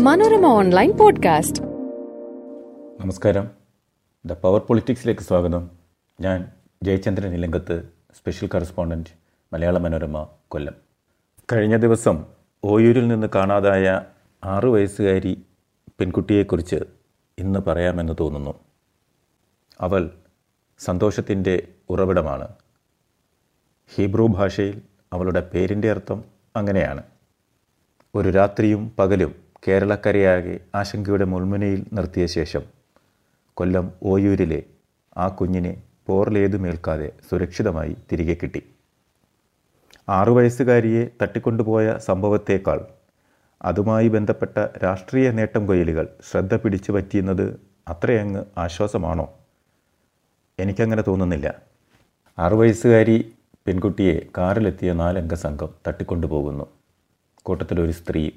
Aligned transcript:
Manorama 0.00 0.46
online 0.46 0.96
podcast. 0.96 1.62
നമസ്കാരം. 3.00 3.50
The 4.26 4.32
power 4.32 4.60
പൊളിറ്റിക്സിലേക്ക് 4.60 5.20
സ്വാഗതം. 5.20 5.70
ഞാൻ 6.20 6.52
ജയചന്ദ്രൻ 6.82 7.34
ഇലങ്കത്ത് 7.34 7.88
സ്പെഷ്യൽ 8.18 8.50
കറസ്പോണ്ടന്റ് 8.54 9.10
മലയാള 9.52 9.78
മനോരമ 9.78 10.26
കൊല്ലം. 10.48 10.74
കഴിഞ്ഞ 11.52 11.76
ദിവസം 11.76 12.24
ഓയൂരിൽ 12.64 13.08
നിന്ന് 13.08 13.26
കാണാതായ 13.34 14.02
ആറു 14.44 14.68
വയസ്സുകാരി 14.68 15.42
പെൺകുട്ടിയെക്കുറിച്ച് 16.00 16.76
ഇന്ന് 17.38 17.58
പറയാമെന്ന് 17.58 18.12
തോന്നുന്നു. 18.20 18.54
അവൾ 19.80 20.10
സന്തോഷത്തിന്റെ 20.78 21.68
ഉറവിടമാണ്. 21.90 22.48
ഹീബ്രു 23.94 24.22
ഭാഷയിൽ 24.22 24.82
അവളുടെ 25.12 25.40
പേരിന്റെ 25.40 25.90
അർത്ഥം 25.90 26.24
അങ്ങനെയാണ്. 26.56 27.02
ഒരു 28.16 28.28
രാത്രിയും 28.28 28.92
പകലും 28.98 29.34
കേരളക്കരയാകെ 29.68 30.60
ആശങ്കയുടെ 30.74 31.24
മുൾമുനയിൽ 31.24 31.86
നിർത്തിയ 31.92 32.26
ശേഷം 32.26 32.62
കൊല്ലം 33.54 33.92
ഓയൂരിലെ 34.02 34.62
ആ 35.16 35.28
കുഞ്ഞിനെ 35.28 35.82
പോർലേതുമേൽക്കാതെ 36.06 37.12
സുരക്ഷിതമായി 37.30 37.96
തിരികെ 38.12 38.34
കിട്ടി. 38.34 38.62
ആറു 40.08 40.32
വയസ്സുകാരിയെ 40.32 41.08
തട്ടിക്കൊണ്ടുപോയ 41.22 41.96
സംഭവത്തേക്കാൾ 41.98 42.86
അതുമായി 43.62 44.08
ബന്ധപ്പെട്ട 44.08 44.58
രാഷ്ട്രീയ 44.58 45.30
നേട്ടം 45.30 45.66
കൊയിലുകൾ 45.66 46.08
ശ്രദ്ധ 46.30 46.54
പിടിച്ചു 46.54 46.92
പറ്റിയുന്നത് 46.92 47.60
അത്രയങ്ങ് 47.88 48.44
ആശ്വാസമാണോ? 48.58 49.34
എനിക്കങ്ങനെ 50.58 51.02
തോന്നുന്നില്ല. 51.02 51.54
ആറു 52.38 52.56
വയസ്സുകാരി 52.56 53.32
പെൺകുട്ടിയെ 53.66 54.26
കാറിലെത്തിയ 54.38 54.92
നാലംഗ 54.92 55.34
സംഘം 55.34 55.68
തട്ടിക്കൊണ്ടുപോകുന്നു. 55.88 56.75
കൂട്ടത്തിലൊരു 57.46 57.92
സ്ത്രീ. 57.92 58.30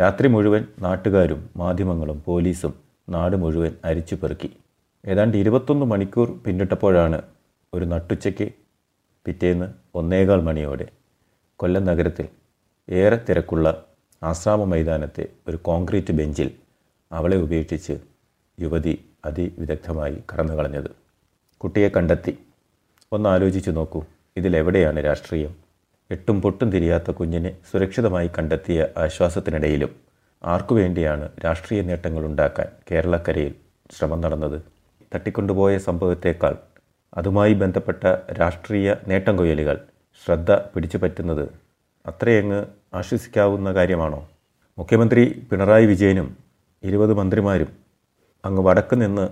രാത്രി 0.00 0.28
മുഴുവൻ 0.28 0.62
നാട്ടുകാരും 0.78 1.50
മാധ്യമങ്ങളും 1.56 2.22
പോലീസും 2.26 2.74
നാട് 3.08 3.36
മുഴുവൻ 3.36 3.72
അരിച്ചു 3.84 4.14
പെറുക്കി. 4.14 4.50
ഏതാണ്ട് 5.04 5.36
ഇരുപത്തൊന്ന് 5.36 5.86
മണിക്കൂർ 5.86 6.28
പിന്നിട്ടപ്പോഴാണ് 6.46 7.22
ഒരു 7.74 7.84
നട്ടുച്ചയ്ക്ക് 7.84 8.46
പിറ്റേന്ന് 9.26 9.66
ഒന്നേകാൽ 9.94 10.40
മണിയോടെ 10.40 10.86
കൊല്ലം 11.56 11.84
നഗരത്തിൽ 11.84 12.26
ഏറെ 12.88 13.18
തിരക്കുള്ള 13.28 13.84
ആശ്രാമ 14.22 14.64
മൈതാനത്തെ 14.64 15.24
ഒരു 15.48 15.56
കോൺക്രീറ്റ് 15.56 16.12
ബെഞ്ചിൽ 16.12 16.48
അവളെ 17.12 17.36
ഉപേക്ഷിച്ച് 17.36 17.94
യുവതി 18.60 18.94
അതിവിദഗ്ധമായി 19.24 20.16
കടന്നു 20.32 20.52
കളഞ്ഞത്. 20.52 20.90
കുട്ടിയെ 21.60 21.88
കണ്ടെത്തി. 21.88 22.32
ഒന്ന് 23.12 23.28
ആലോചിച്ചു 23.28 23.70
നോക്കൂ 23.70 24.00
ഇതിലെവിടെയാണ് 24.36 25.04
രാഷ്ട്രീയം? 25.04 25.69
എട്ടും 26.10 26.40
പൊട്ടും 26.40 26.70
തിരിയാത്ത 26.70 27.10
കുഞ്ഞിനെ 27.10 27.50
സുരക്ഷിതമായി 27.70 28.30
കണ്ടെത്തിയ 28.38 28.86
ആശ്വാസത്തിനിടയിലും 28.96 29.90
ആർക്കുവേണ്ടിയാണ് 30.44 31.30
രാഷ്ട്രീയ 31.44 31.82
നേട്ടങ്ങൾ 31.82 32.24
ഉണ്ടാക്കാൻ 32.24 32.68
കേരളക്കരയിൽ 32.90 33.54
ശ്രമം 33.96 34.20
നടന്നത്? 34.20 34.58
തട്ടിക്കൊണ്ടുപോയ 35.14 35.78
സംഭവത്തേക്കാൾ 35.78 36.54
അതുമായി 37.16 37.54
ബന്ധപ്പെട്ട 37.54 38.02
രാഷ്ട്രീയ 38.40 38.96
നേട്ടം 39.08 39.36
കൊയ്യലുകൾ 39.36 39.76
ശ്രദ്ധ 40.22 40.52
പിടിച്ചു 40.74 40.98
പറ്റുന്നത് 40.98 41.44
അത്രയങ്ങ് 42.06 42.60
ആശ്വസിക്കാവുന്ന 42.94 43.72
കാര്യമാണോ? 43.72 44.20
മുഖ്യമന്ത്രി 44.78 45.46
പിണറായി 45.50 45.86
വിജയനും 45.86 46.28
ഇരുപത് 46.82 47.14
മന്ത്രിമാരും 47.14 47.70
അങ്ങ് 48.44 48.62
വടക്ക് 48.62 48.94
നിന്ന് 48.94 49.26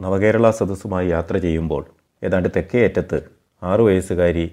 നവകേരള 0.00 0.50
സദസ്സുമായി 0.50 1.08
യാത്ര 1.10 1.36
ചെയ്യുമ്പോൾ 1.38 1.82
ഏതാണ്ട് 2.22 2.48
തെക്കേ 2.56 2.84
അറ്റത്ത് 2.84 3.18
ആറു 3.62 3.82
വയസ്സുകാരി 3.82 4.46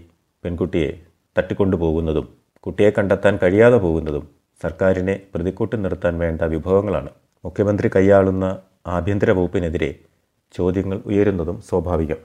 പെൺകുട്ടിയെ 0.43 0.91
തട്ടിക്കൊണ്ടുപോകുന്നതും 1.37 2.27
കുട്ടിയെ 2.59 2.89
കണ്ടെത്താൻ 2.89 3.39
കഴിയാതെ 3.43 3.77
പോകുന്നതും 3.77 4.29
സർക്കാരിനെ 4.63 5.19
പ്രതിക്കൂട്ടി 5.35 5.77
നിർത്താൻ 5.77 6.17
വേണ്ട 6.17 6.41
വിഭവങ്ങളാണ്. 6.41 7.09
മുഖ്യമന്ത്രി 7.45 7.89
കൈയാളുന്ന 7.95 8.57
ആഭ്യന്തര 8.87 9.31
വകുപ്പിനെതിരെ 9.31 9.95
ചോദ്യങ്ങൾ 10.53 10.97
ഉയരുന്നതും 11.05 11.61
സ്വാഭാവികം. 11.61 12.17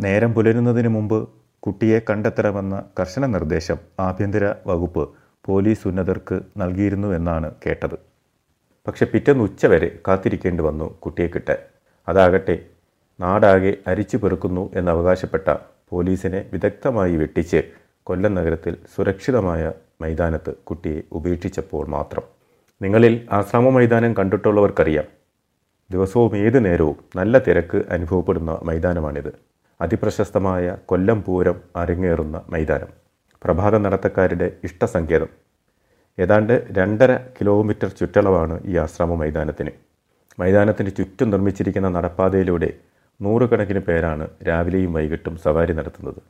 നേരം 0.00 0.34
പുലരുന്നതിന് 0.34 0.88
മുമ്പ് 0.88 1.28
കുട്ടിയെ 1.60 2.00
കണ്ടെത്തണമെന്ന 2.10 2.82
കർശന 3.00 3.26
നിർദ്ദേശം 3.26 3.78
ആഭ്യന്തര 4.00 4.54
വകുപ്പ് 4.66 5.10
പോലീസ് 5.44 5.88
ഉന്നതർക്ക് 5.88 6.40
നൽകിയിരുന്നു 6.56 7.08
എന്നാണ് 7.08 7.54
കേട്ടത്. 7.66 7.94
പക്ഷെ 8.86 9.04
പിറ്റേന്ന് 9.04 9.44
ഉച്ചവരെ 9.44 9.98
കാത്തിരിക്കേണ്ടി 10.08 10.62
വന്നു 10.64 10.98
കുട്ടിയെ 10.98 11.26
കിട്ടാൻ. 11.26 11.56
അതാകട്ടെ 12.08 12.64
നാടാകെ 13.20 13.74
അരിച്ചു 13.86 14.16
പെറുക്കുന്നു 14.16 14.70
എന്നവകാശപ്പെട്ട 14.74 15.54
പോലീസിനെ 15.90 16.50
വിദഗ്ധമായി 16.52 17.16
വെട്ടിച്ച് 17.16 17.62
കൊല്ലം 18.06 18.34
നഗരത്തിൽ 18.34 18.74
സുരക്ഷിതമായ 18.96 19.72
മൈതാനത്ത് 20.00 20.54
കുട്ടിയെ 20.68 21.02
ഉപേക്ഷിച്ചപ്പോൾ 21.12 21.86
മാത്രം. 21.86 22.24
നിങ്ങളിൽ 22.82 23.28
ആശ്രമ 23.32 23.68
മൈതാനം 23.68 24.14
കണ്ടിട്ടുള്ളവർക്കറിയാം. 24.18 25.06
ദിവസവും 25.90 26.36
ഏതു 26.36 26.58
നേരവും 26.58 26.96
നല്ല 27.16 27.38
തിരക്ക് 27.38 27.82
അനുഭവപ്പെടുന്ന 27.90 28.58
മൈതാനമാണിത്. 28.62 29.30
അതിപ്രശസ്തമായ 29.80 30.76
കൊല്ലം 30.86 31.22
പൂരം 31.22 31.56
അരങ്ങേറുന്ന 31.76 32.42
മൈതാനം. 32.50 32.90
പ്രഭാത 33.44 33.76
നടത്തക്കാരുടെ 33.76 34.52
ഇഷ്ടസങ്കേതം. 34.64 35.28
ഏതാണ്ട് 36.18 36.68
രണ്ടര 36.70 37.16
കിലോമീറ്റർ 37.16 37.88
ചുറ്റളവാണ് 37.88 38.60
ഈ 38.64 38.76
ആശ്രമ 38.76 39.14
മൈതാനത്തിന്. 39.14 39.72
മൈതാനത്തിന് 40.38 40.90
ചുറ്റും 40.98 41.30
നിർമ്മിച്ചിരിക്കുന്ന 41.30 41.88
നടപ്പാതയിലൂടെ 41.88 42.70
നൂറുകണക്കിന് 43.20 43.78
പേരാണ് 43.78 44.28
രാവിലെയും 44.48 44.92
വൈകിട്ടും 44.92 45.36
സവാരി 45.36 45.72
നടത്തുന്നത്. 45.72 46.20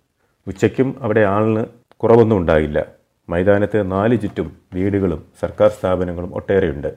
ഉച്ചയ്ക്കും 0.46 0.96
അവിടെ 1.00 1.20
ആളിന് 1.20 1.64
കുറവൊന്നും 1.96 2.36
ഉണ്ടാകില്ല 2.36 2.86
മൈതാനത്ത് 3.28 3.92
നാല് 3.92 4.20
ചുറ്റും 4.20 4.56
വീടുകളും 4.74 5.26
സർക്കാർ 5.40 5.70
സ്ഥാപനങ്ങളും 5.70 6.34
ഒട്ടേറെയുണ്ട്. 6.34 6.94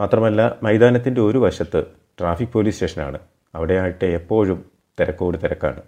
മാത്രമല്ല 0.00 0.56
മൈതാനത്തിന്റെ 0.62 1.20
ഒരു 1.20 1.38
വശത്ത് 1.38 1.84
ട്രാഫിക് 2.20 2.48
പോലീസ് 2.52 2.74
സ്റ്റേഷനാണ്. 2.74 3.18
അവിടെയായിട്ട് 3.54 4.04
എപ്പോഴും 4.04 4.64
തിരക്കോട് 5.00 5.38
തിരക്കാണ്. 5.44 5.82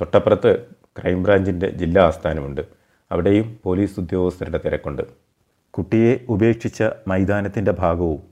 തൊട്ടപ്പുറത്ത് 0.00 0.66
ക്രൈംബ്രാഞ്ചിന്റെ 0.98 1.70
ജില്ലാ 1.70 2.02
ആസ്ഥാനമുണ്ട്. 2.06 2.60
അവിടെയും 3.12 3.58
പോലീസ് 3.64 4.00
ഉദ്യോഗസ്ഥരുടെ 4.00 4.60
തിരക്കുണ്ട്. 4.64 5.02
കുട്ടിയെ 5.70 6.20
ഉപേക്ഷിച്ച 6.28 6.84
മൈതാനത്തിന്റെ 7.08 7.70
ഭാഗവും 7.70 8.22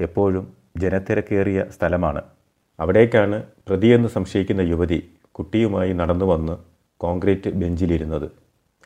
എപ്പോഴും 0.00 0.52
ജനത്തിരക്കേറിയ 0.76 1.64
സ്ഥലമാണ്. 1.76 2.22
അവിടേക്കാണ് 2.80 3.42
പ്രതിയെന്ന് 3.68 4.08
സംശയിക്കുന്ന 4.08 4.60
യുവതി 4.60 5.10
കുട്ടിയുമായി 5.32 5.92
നടന്നു 5.92 6.24
വന്ന് 6.24 6.71
കോൺക്രീറ്റ് 7.04 7.50
ബെഞ്ചിലിരുന്നത്. 7.62 8.28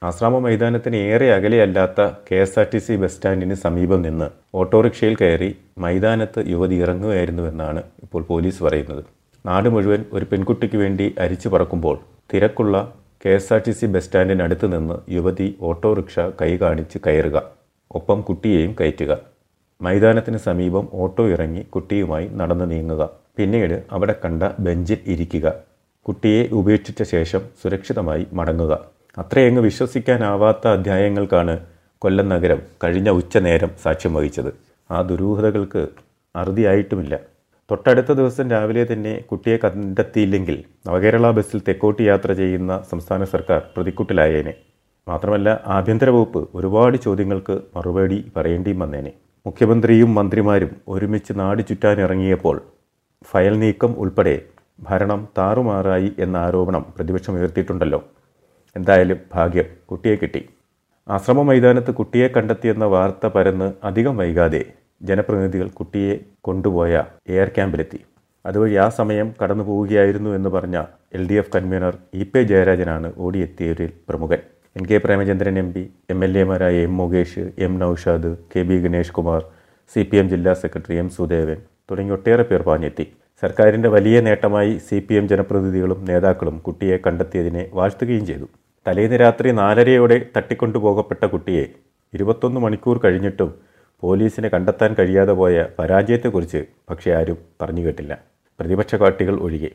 ആശ്രാമ 0.03 0.39
മൈതാനത്തിന് 0.47 0.99
ഏറെ 1.13 1.29
അകലെയല്ലാത്ത 1.35 2.01
K 2.27 2.39
S 2.45 2.59
R 2.61 2.67
T 2.73 2.79
C 2.87 2.95
bus 3.03 3.15
സ്റ്റാൻഡിന് 3.17 3.57
സമീപം 3.63 4.01
നിന്ന് 4.07 4.27
ഓട്ടോറിക്ഷയിൽ 4.61 5.15
കയറി 5.21 5.51
മൈതാനത്ത് 5.85 6.41
യുവതി 6.53 6.77
ഇറങ്ങുകയായിരുന്നുവെന്നാണ് 6.85 7.83
ഇപ്പോൾ 8.05 8.23
പോലീസ് 8.31 8.61
പറയുന്നത്. 8.67 9.03
നാട് 9.45 9.69
മുഴുവൻ 9.75 10.01
ഒരു 10.17 10.27
പെൺകുട്ടിക്ക് 10.31 10.79
വേണ്ടി 10.83 11.07
അരിച്ചു 11.25 11.51
പറക്കുമ്പോൾ 11.55 11.97
തിരക്കുള്ള 12.33 12.77
K 13.25 13.33
S 13.39 13.51
R 13.55 13.61
T 13.67 13.73
C 13.79 13.87
bus 13.95 14.07
സ്റ്റാൻഡിനടുത്ത് 14.07 14.67
നിന്ന് 14.75 14.97
യുവതി 15.17 15.47
ഓട്ടോറിക്ഷ 15.69 16.19
കൈ 16.41 16.51
കാണിച്ച് 16.63 16.99
കയറുക 17.07 17.39
ഒപ്പം 17.99 18.21
കുട്ടിയെയും 18.29 18.73
കയറ്റുക. 18.81 19.13
മൈതാനത്തിന് 19.81 20.39
സമീപം 20.49 20.85
ഓട്ടോ 21.05 21.25
ഇറങ്ങി 21.35 21.63
കുട്ടിയുമായി 21.75 22.27
നടന്നു 22.41 22.67
നീങ്ങുക. 22.73 23.03
പിന്നീട് 23.39 23.77
അവിടെ 23.97 24.15
കണ്ട 24.25 24.43
ബെഞ്ചിൽ 24.67 25.01
ഇരിക്കുക. 25.15 25.47
കുട്ടിയെ 26.07 26.43
ഉപേക്ഷിച്ച 26.53 27.03
ശേഷം 27.03 27.41
സുരക്ഷിതമായി 27.63 28.27
മടങ്ങുക. 28.33 28.73
അത്രയങ്ങ് 29.19 29.63
വിശ്വസിക്കാനാവാത്ത 29.63 30.67
അധ്യായങ്ങൾക്കാണ് 30.69 31.55
കൊല്ലം 31.99 32.29
നഗരം 32.29 32.61
കഴിഞ്ഞ 32.85 33.09
ഉച്ചനേരം 33.11 33.71
സാക്ഷ്യം 33.83 34.15
വഹിച്ചത്. 34.15 34.51
ആ 34.91 35.01
ദുരൂഹതകൾക്ക് 35.01 35.83
അറുതിയായിട്ടുമില്ല. 36.37 37.19
തൊട്ടടുത്ത 37.71 38.13
ദിവസം 38.13 38.51
രാവിലെ 38.51 38.87
തന്നെ 38.93 39.15
കുട്ടിയെ 39.31 39.59
കണ്ടെത്തിയില്ലെങ്കിൽ 39.65 40.65
നവകേരള 40.87 41.31
ബസ്സിൽ 41.31 41.61
തെക്കോട്ട് 41.69 42.03
യാത്ര 42.03 42.33
ചെയ്യുന്ന 42.33 42.73
സംസ്ഥാന 42.91 43.25
സർക്കാർ 43.25 43.63
പ്രതിക്കുട്ടിലായേനെ. 43.77 44.55
മാത്രമല്ല 45.09 45.61
ആഭ്യന്തര 45.67 46.11
വകുപ്പ് 46.11 46.49
ഒരുപാട് 46.55 46.97
ചോദ്യങ്ങൾക്ക് 46.97 47.61
മറുപടി 47.77 48.33
പറയേണ്ടിയും 48.37 48.79
വന്നേനെ. 48.79 49.13
മുഖ്യമന്ത്രിയും 49.47 50.15
മന്ത്രിമാരും 50.15 50.71
ഒരുമിച്ച് 50.89 51.33
നാട് 51.37 51.63
ചുറ്റാനിറങ്ങിയപ്പോൾ 51.69 52.63
ഫയൽ 53.33 53.59
നീക്കം 53.59 53.93
ഉൾപ്പെടെ 53.99 54.37
ഭരണം 54.79 55.21
താറുമാറായി 55.39 56.13
എന്ന 56.19 56.37
ആരോപണം 56.37 56.83
പ്രതിപക്ഷം 56.97 57.35
ഉയർത്തിയിട്ടുണ്ടല്ലോ. 57.39 58.01
എന്തായാലും 58.77 59.19
ഭാഗ്യം 59.35 59.69
കുട്ടിയെ 59.91 60.17
കിട്ടി. 60.17 60.43
ആശ്രമ 61.09 61.43
മൈതാനത്ത് 61.43 61.93
കുട്ടിയെ 61.95 62.27
കണ്ടെത്തിയെന്ന 62.29 62.85
വാർത്ത 62.95 63.27
പരന്ന് 63.27 63.69
അധികം 63.89 64.17
വൈകാതെ 64.17 64.63
ജനപ്രതിനിധികൾ 65.09 65.69
കുട്ടിയെ 65.79 66.15
കൊണ്ടുപോയ 66.47 66.93
എയർ 67.33 67.49
ക്യാമ്പിലെത്തി. 67.57 68.01
അതുവഴി 68.45 68.75
ആ 68.85 68.89
സമയം 68.89 69.29
കടന്നു 69.41 69.65
പോവുകയായിരുന്നു 69.65 70.31
എന്ന് 70.39 70.51
പറഞ്ഞ 70.57 70.77
L 71.17 71.23
D 71.31 71.37
F 71.41 71.53
convener 71.55 71.95
E 72.15 72.25
P 72.33 72.41
ജയരാജനാണ് 72.51 73.09
ഓടിയെത്തിയവരിൽ 73.25 73.91
പ്രമുഖൻ. 74.09 74.41
N 74.77 74.85
K 74.91 74.97
Premachandran 75.05 75.59
M 75.63 75.69
P 75.75 75.83
M 76.13 76.25
L 76.25 76.39
എമാരായ 76.39 76.77
M 76.87 76.97
Mukesh 76.97 77.45
M 77.67 77.75
Noushad 77.83 78.31
K 78.53 78.63
B 78.69 78.77
Ganesh 78.85 79.15
Kumar 79.19 79.41
C 79.93 80.03
P 80.11 80.17
M 80.17 80.29
ജില്ലാ 80.33 80.53
സെക്രട്ടറി 80.63 80.97
എം 81.03 81.09
സുദേവൻ 81.17 81.59
തുടങ്ങി 81.91 82.13
ഒട്ടേറെ 82.17 82.45
പേർ 82.51 82.63
പാഞ്ഞെത്തി. 82.63 83.07
സർക്കാരിന്റെ 83.43 83.89
വലിയ 83.89 84.21
നേട്ടമായി 84.21 84.79
സി 84.79 84.99
പി 84.99 85.15
എം 85.15 85.29
ജനപ്രതിനിധികളും 85.29 86.05
നേതാക്കളും 86.09 86.59
കുട്ടിയെ 86.59 86.97
കണ്ടെത്തിയതിനെ 87.07 87.71
വാഴ്ത്തുകയും 87.73 88.27
ചെയ്തു. 88.27 88.47
തലേന്ന് 88.87 89.17
രാത്രി 89.17 89.53
നാലരയോടെ 89.53 90.17
തട്ടിക്കൊണ്ടുപോകപ്പെട്ട 90.37 91.25
കുട്ടിയെ 91.25 91.65
ഇരുപത്തൊന്ന് 92.15 92.61
മണിക്കൂർ 92.61 93.01
കഴിഞ്ഞിട്ടും 93.05 93.55
പോലീസിനെ 94.03 94.49
കണ്ടെത്താൻ 94.49 94.95
കഴിയാതെ 94.99 95.33
പോയ 95.33 95.65
പരാജയത്തെക്കുറിച്ച് 95.79 96.65
പക്ഷേ 96.91 97.11
ആരും 97.11 97.39
പറഞ്ഞു 97.63 97.83
കേട്ടില്ല. 97.87 98.19
പ്രതിപക്ഷ 98.61 98.95
പാർട്ടികൾ 98.95 99.37
ഒഴികെ. 99.41 99.71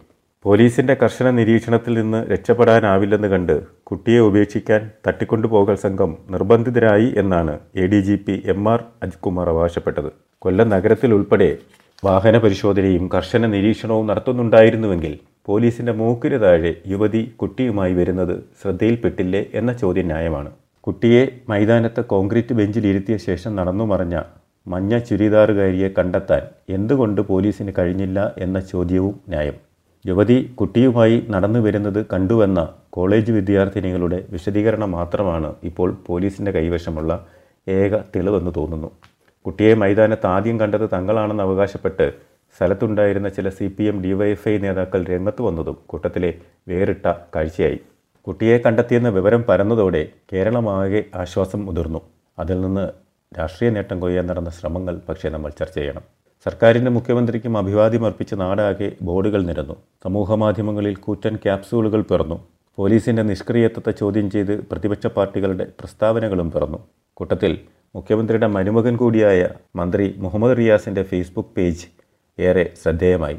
പോലീസിന്റെ 0.46 0.94
കർശന 0.94 1.30
നിരീക്ഷണത്തിൽ 1.30 1.94
നിന്ന് 1.94 2.20
രക്ഷപ്പെടാനാവില്ലെന്ന് 2.32 3.28
കണ്ട് 3.28 3.56
കുട്ടിയെ 3.84 4.20
ഉപേക്ഷിക്കാൻ 4.20 4.90
തട്ടിക്കൊണ്ടുപോകൽ 5.08 5.76
സംഘം 5.76 6.18
നിർബന്ധിതരായി 6.30 7.14
എന്നാണ് 7.18 7.60
A 7.76 7.88
D 7.88 8.02
G 8.02 8.16
P 8.16 8.42
M 8.46 8.70
R 8.70 8.84
Ajkumar 9.04 9.50
അവകാശപ്പെട്ടത്. 9.50 10.10
കൊല്ലം 10.40 10.70
നഗരത്തിൽ 10.70 11.14
ഉൾപ്പെടെ 11.14 11.58
വാഹന 12.04 12.36
പരിശോധനയും 12.38 13.04
കർശന 13.10 13.46
നിരീക്ഷണവും 13.46 14.06
നടത്തുന്നുണ്ടായിരുന്നുവെങ്കിൽ 14.08 15.12
പോലീസിന്റെ 15.46 15.94
മൂക്കിന് 16.00 16.38
താഴെ 16.42 16.72
യുവതി 16.88 17.22
കുട്ടിയുമായി 17.36 17.94
വരുന്നത് 17.94 18.34
ശ്രദ്ധയിൽപ്പെട്ടില്ലേ 18.62 19.42
എന്ന 19.54 19.72
ചോദ്യം 19.74 20.08
ന്യായമാണ് 20.08 20.52
കുട്ടിയെ 20.84 21.22
മൈതാനത്ത് 21.50 22.02
കോൺക്രീറ്റ് 22.06 22.54
ബെഞ്ചിൽ 22.54 22.86
ഇരുത്തിയ 22.88 23.18
ശേഷം 23.18 23.52
നടന്നു 23.56 23.86
മറഞ്ഞ 23.86 24.16
മഞ്ഞ 24.68 24.98
ചുരിദാറുകാരിയെ 25.00 25.90
കണ്ടെത്താൻ 25.98 26.42
എന്തുകൊണ്ട് 26.70 27.22
പോലീസിന് 27.22 27.72
കഴിഞ്ഞില്ല 27.78 28.20
എന്ന 28.38 28.58
ചോദ്യവും 28.72 29.16
ന്യായം. 29.28 29.58
യുവതി 30.06 30.38
കുട്ടിയുമായി 30.60 31.18
നടന്നു 31.30 31.60
വരുന്നത് 31.60 32.02
കണ്ടുവെന്ന 32.14 32.60
കോളേജ് 32.90 33.32
വിദ്യാർത്ഥിനികളുടെ 33.32 34.20
വിശദീകരണം 34.32 34.92
മാത്രമാണ് 34.92 35.52
ഇപ്പോൾ 35.64 35.92
പോലീസിന്റെ 36.08 36.52
കൈവശമുള്ള 36.52 37.12
ഏക 37.68 37.96
തെളിവെന്ന് 38.16 38.52
തോന്നുന്നു. 38.58 38.92
കുട്ടിയെ 39.46 39.74
മൈതാനത്ത് 39.74 40.28
ആദ്യം 40.28 40.60
കണ്ടത് 40.60 40.90
തങ്ങളാണെന്ന് 40.94 41.44
അവകാശപ്പെട്ട് 41.44 42.14
സ്ഥലത്തുണ്ടായിരുന്ന 42.58 43.30
ചില 43.30 43.50
സി 43.50 43.76
പി 43.78 43.84
എം 43.84 44.04
ഡിവൈഎഫ്ഐ 44.04 44.58
നേതാക്കൾ 44.58 45.04
രംഗത്ത് 45.04 45.42
വന്നതും 45.42 45.78
കൂട്ടത്തിലെ 45.86 46.34
വേറിട്ട 46.68 47.14
കാഴ്ചയായി. 47.36 47.80
കുട്ടിയെ 48.28 48.58
കണ്ടെത്തിയെന്ന 48.58 49.10
വിവരം 49.10 49.44
പരന്നതോടെ 49.44 50.10
കേരളമാകെ 50.34 51.04
ആശ്വാസം 51.16 51.66
മുതിർന്നു. 51.66 52.02
അതിൽ 52.40 52.62
നിന്ന് 52.62 52.90
രാഷ്ട്രീയ 53.40 53.72
നേട്ടം 53.72 54.00
കൊയ്യാൻ 54.00 54.28
നടന്ന 54.28 54.50
ശ്രമങ്ങൾ 54.50 55.02
പക്ഷേ 55.10 55.30
നമ്മൾ 55.30 55.52
ചർച്ച 55.60 55.76
ചെയ്യണം. 55.76 56.02
സർക്കാരിന്റെ 56.46 56.92
മുഖ്യമന്ത്രിക്കും 56.92 57.58
അഭിവാദ്യം 57.58 58.06
അർപ്പിച്ച 58.06 58.34
നാടാകെ 58.34 58.92
ബോർഡുകൾ 59.02 59.42
നിരന്നു. 59.44 59.76
സമൂഹമാധ്യമങ്ങളിൽ 60.04 60.96
കൂറ്റൻ 60.96 61.36
ക്യാപ്സൂളുകൾ 61.36 62.02
പിറന്നു. 62.02 62.48
പോലീസിന്റെ 62.78 63.22
നിഷ്ക്രിയത്വത്തെ 63.22 63.92
ചോദ്യം 63.92 64.32
ചെയ്ത് 64.32 64.66
പ്രതിപക്ഷ 64.66 65.08
പാർട്ടികളുടെ 65.08 65.68
പ്രസ്താവനകളും 65.80 66.52
പിറന്നു. 66.52 66.78
കൂട്ടത്തിൽ 67.14 67.62
മുഖ്യമന്ത്രിയുടെ 67.96 68.48
മരുമകൻ 68.48 68.96
കൂടിയായ 68.96 69.40
മന്ത്രി 69.76 70.16
മുഹമ്മദ് 70.18 70.58
റിയാസിന്റെ 70.58 71.04
ഫേസ്ബുക്ക് 71.04 71.50
പേജ് 71.58 71.88
ഏറെ 72.40 72.64
ശ്രദ്ധേയമായി. 72.84 73.38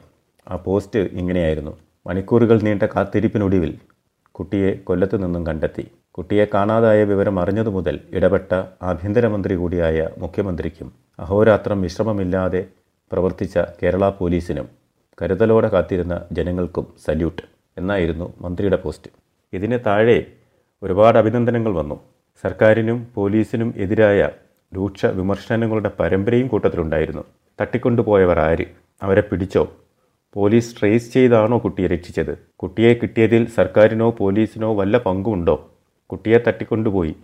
ആ 0.48 0.56
പോസ്റ്റ് 0.56 0.98
ഇങ്ങനെയായിരുന്നു. 0.98 1.72
മണിക്കൂറുകൾ 2.06 2.60
നീണ്ട 2.62 2.82
കാത്തിരിപ്പിനൊടുവിൽ 2.82 3.72
കുട്ടിയെ 4.32 4.72
കൊല്ലത്തു 4.88 5.16
നിന്നും 5.16 5.46
കണ്ടെത്തി. 5.46 5.84
കുട്ടിയെ 6.10 6.44
കാണാതായ 6.54 7.04
വിവരം 7.04 7.40
അറിഞ്ഞതു 7.40 7.70
മുതൽ 7.70 8.00
ഇടപെട്ട 8.12 8.52
ആഭ്യന്തരമന്ത്രി 8.82 9.54
കൂടിയായ 9.54 10.08
മുഖ്യമന്ത്രിക്കും 10.18 10.88
അഹോരാത്രം 11.18 11.82
വിശ്രമമില്ലാതെ 11.82 12.62
പ്രവർത്തിച്ച 13.12 13.58
കേരള 13.82 14.10
പോലീസിനും 14.10 14.68
കരുതലോടെ 15.22 15.68
കാത്തിരുന്ന 15.68 16.14
ജനങ്ങൾക്കും 16.32 16.86
സല്യൂട്ട് 17.06 17.42
എന്നായിരുന്നു 17.78 18.34
മന്ത്രിയുടെ 18.40 18.76
പോസ്റ്റ്. 18.76 19.10
ഇതിന് 19.52 19.78
താഴെ 19.86 20.18
ഒരുപാട് 20.82 21.18
അഭിനന്ദനങ്ങൾ 21.18 21.72
വന്നു. 21.72 21.96
സർക്കാരിനും 22.44 22.98
പോലീസിനും 23.14 23.74
എതിരായ 23.76 24.20
രൂക്ഷ 24.76 25.06
വിമർശനങ്ങളുടെ 25.06 25.90
പരമ്പരയും 26.00 26.48
കൂട്ടത്തിലുണ്ടായിരുന്നു. 26.48 27.24
തട്ടിക്കൊണ്ടുപോയവർ 27.60 28.38
ആര്? 28.40 28.64
അവരെ 29.02 29.20
പിടിച്ചോ? 29.20 29.72
പോലീസ് 30.34 30.80
ട്രേസ് 30.80 31.12
ചെയ്താണോ 31.12 31.58
കുട്ടിയെ 31.58 31.88
രക്ഷിച്ചത്? 31.88 32.38
കുട്ടിയെ 32.56 32.94
കിട്ടിയതിൽ 32.94 33.46
സർക്കാരിനോ 33.46 34.10
പോലീസിനോ 34.10 34.74
വല്ല 34.74 34.98
പങ്കുമുണ്ടോ? 34.98 35.70
കുട്ടിയെ 36.06 36.38
തട്ടിക്കൊണ്ടുപോയി. 36.48 37.14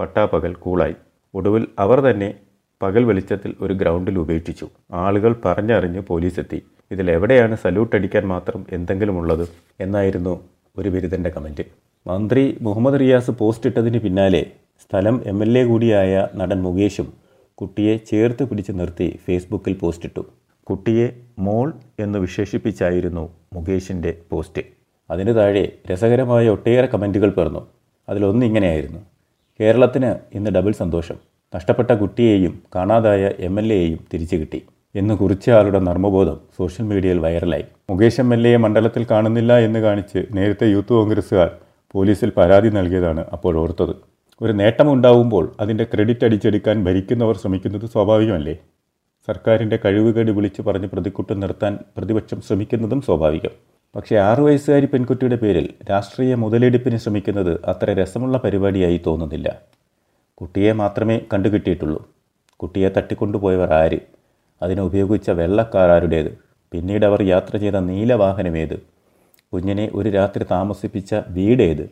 പട്ടാപ്പകൽ 0.00 0.54
കൂളായി. 0.54 0.94
ഒടുവിൽ 1.34 1.66
അവർ 1.78 2.00
തന്നെ 2.00 2.34
പകൽ 2.82 3.04
വെളിച്ചത്തിൽ 3.04 3.54
ഒരു 3.60 3.74
ഗ്രൗണ്ടിൽ 3.74 4.18
ഉപേക്ഷിച്ചു. 4.18 4.66
ആളുകൾ 4.92 5.36
പറഞ്ഞറിഞ്ഞ് 5.44 6.00
പോലീസ് 6.00 6.40
എത്തി 6.40 6.62
ഇതിൽ 6.90 7.10
എവിടെയാണ് 7.10 7.56
സല്യൂട്ട് 7.56 7.96
അടിക്കാൻ 7.96 8.26
മാത്രം 8.26 8.66
എന്തെങ്കിലും 8.72 9.18
ഉള്ളത് 9.18 9.48
എന്നായിരുന്നു 9.80 10.40
ഒരു 10.78 10.88
ബിരുദന്റെ 10.88 11.30
കമന്റ് 11.30 11.64
മന്ത്രി 12.06 12.58
മുഹമ്മദ് 12.60 13.00
റിയാസ് 13.00 13.30
പോസ്റ്റ് 13.30 13.66
ഇട്ടതിന് 13.66 13.98
പിന്നാലെ 13.98 14.46
സ്ഥലം 14.80 15.22
എം 15.26 15.42
എൽ 15.42 15.58
എ 15.58 15.64
കൂടിയായ 15.64 16.28
നടൻ 16.36 16.62
മുകേഷും 16.62 17.08
കുട്ടിയെ 17.54 17.96
ചേർത്ത് 17.96 18.44
പിടിച്ച് 18.44 18.72
നിർത്തി 18.72 19.18
ഫേസ്ബുക്കിൽ 19.26 19.74
പോസ്റ്റിട്ടു. 19.78 20.22
കുട്ടിയെ 20.70 21.06
മോൾ 21.38 21.72
എന്ന് 22.00 22.18
വിശേഷിപ്പിച്ചായിരുന്നു 22.18 23.28
മുകേഷിന്റെ 23.52 24.18
പോസ്റ്റ്. 24.32 24.62
അതിന് 25.10 25.34
താഴെ 25.36 25.72
രസകരമായ 25.92 26.48
ഒട്ടേറെ 26.48 26.86
കമന്റുകൾ 26.86 27.30
പിറന്നു 27.30 27.66
അതിലൊന്നിങ്ങനെയായിരുന്നു 28.08 29.00
കേരളത്തിന് 29.60 30.14
ഇന്ന് 30.36 30.50
ഡബിൾ 30.50 30.72
സന്തോഷം. 30.72 31.16
നഷ്ടപ്പെട്ട 31.54 31.90
കുട്ടിയെയും 31.90 32.62
കാണാതായ 32.74 33.30
എം 33.38 33.60
എൽ 33.60 33.72
എയെയും 33.72 34.00
തിരിച്ചു 34.14 34.36
കിട്ടി 34.36 34.62
എന്ന് 34.94 35.14
കുറിച്ച 35.14 35.50
ആളുടെ 35.50 35.78
നർമ്മബോധം 35.78 36.40
സോഷ്യൽ 36.56 36.86
മീഡിയയിൽ 36.86 37.18
വൈറലായി. 37.18 37.64
മുകേഷ് 37.90 38.20
എം 38.20 38.34
എൽ 38.34 38.48
എയെ 38.48 38.56
മണ്ഡലത്തിൽ 38.56 39.06
കാണുന്നില്ല 39.10 39.58
എന്ന് 39.58 39.80
കാണിച്ച് 39.80 40.26
നേരത്തെ 40.36 40.66
യൂത്ത് 40.66 40.88
കോൺഗ്രസ്സുകാർ 40.88 41.50
പോലീസിൽ 41.90 42.30
പരാതി 42.36 42.68
നൽകിയതാണ് 42.68 43.24
അപ്പോൾ 43.32 43.56
ഓർത്തത്. 43.56 44.15
ഒരു 44.42 44.52
നേട്ടമുണ്ടാവുമ്പോൾ 44.52 45.56
അതിന്റെ 45.60 45.84
ക്രെഡിറ്റ് 45.84 46.24
അടിച്ചെടുക്കാൻ 46.24 46.84
ഭരിക്കുന്നവർ 46.84 47.36
ശ്രമിക്കുന്നത് 47.36 47.86
സ്വാഭാവികമല്ലേ? 47.86 48.58
സർക്കാരിന്റെ 49.28 49.78
കഴിവുകേട് 49.84 50.30
വിളിച്ചു 50.30 50.62
പറഞ്ഞ് 50.62 50.86
പ്രതിക്കുട്ടം 50.86 51.40
നിർത്താൻ 51.40 51.78
പ്രതിപക്ഷം 51.96 52.40
ശ്രമിക്കുന്നതും 52.40 53.02
സ്വാഭാവികം. 53.02 53.50
പക്ഷേ 53.96 54.16
ആറു 54.16 54.42
വയസ്സുകാരി 54.42 54.86
പെൺകുട്ടിയുടെ 54.86 55.36
പേരിൽ 55.36 55.74
രാഷ്ട്രീയ 55.90 56.34
മുതലെടുപ്പിന് 56.34 56.96
ശ്രമിക്കുന്നത് 56.96 57.60
അത്ര 57.64 57.92
രസമുള്ള 57.92 58.38
പരിപാടിയായി 58.38 59.00
തോന്നുന്നില്ല. 59.06 59.60
കുട്ടിയെ 60.34 60.72
മാത്രമേ 60.72 61.20
കണ്ടുകിട്ടിയിട്ടുള്ളൂ. 61.32 62.08
കുട്ടിയെ 62.56 62.88
തട്ടിക്കൊണ്ടുപോയവർ 62.88 63.72
ആര്? 63.72 63.98
അതിനെ 64.62 64.82
ഉപയോഗിച്ച 64.82 65.30
വെള്ളക്കാർ 65.30 65.90
ആരുടേത്? 65.90 66.38
പിന്നീട് 66.72 67.06
അവർ 67.06 67.22
യാത്ര 67.22 67.56
ചെയ്ത 67.56 67.74
നീലവാഹനമേത്? 67.74 68.82
കുഞ്ഞിനെ 69.52 69.90
ഒരു 69.94 70.08
രാത്രി 70.08 70.44
താമസിപ്പിച്ച 70.44 71.14
വീടേത്? 71.28 71.90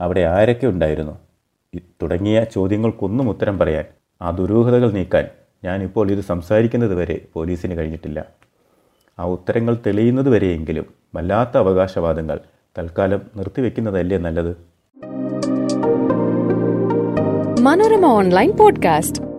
അവിടെ 0.00 0.20
ആരൊക്കെ 0.20 0.66
ഉണ്ടായിരുന്നു? 0.66 1.31
തുടങ്ങിയ 2.02 2.44
ചോദ്യങ്ങൾക്കൊന്നും 2.44 3.28
ഉത്തരം 3.28 3.58
പറയാൻ 3.58 3.84
ആ 4.22 4.30
ദുരൂഹതകൾ 4.30 4.90
നീക്കാൻ 4.90 5.24
ഞാനിപ്പോൾ 5.64 6.10
ഇത് 6.10 6.20
സംസാരിക്കുന്നത് 6.20 6.94
വരെ 6.94 7.26
പോലീസിന് 7.34 7.78
കഴിഞ്ഞിട്ടില്ല. 7.78 8.26
ആ 9.18 9.24
ഉത്തരങ്ങൾ 9.24 9.76
തെളിയുന്നത് 9.86 10.28
വരെയെങ്കിലും 10.28 10.86
വല്ലാത്ത 11.14 11.56
അവകാശവാദങ്ങൾ 11.56 12.40
തൽക്കാലം 12.78 13.20
നിർത്തിവെക്കുന്നതല്ലേ 13.36 14.18
നല്ലത്? 14.18 14.56
Manorama 17.60 18.06
online 18.06 18.52
podcast. 18.56 19.31